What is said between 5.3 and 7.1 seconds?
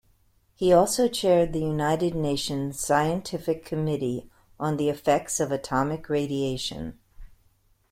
of Atomic Radiation.